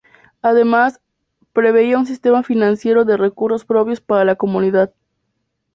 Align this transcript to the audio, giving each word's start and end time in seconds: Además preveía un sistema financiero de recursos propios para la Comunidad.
Además 0.41 0.99
preveía 1.53 1.99
un 1.99 2.07
sistema 2.07 2.41
financiero 2.41 3.05
de 3.05 3.17
recursos 3.17 3.65
propios 3.65 4.01
para 4.01 4.25
la 4.25 4.35
Comunidad. 4.35 4.91